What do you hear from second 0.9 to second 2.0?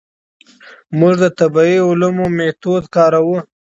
موږ د طبیعي